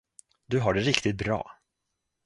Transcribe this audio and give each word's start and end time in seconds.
Du 0.47 0.59
har 0.59 0.73
det 0.73 0.81
riktigt 0.81 1.17
bra. 1.17 1.51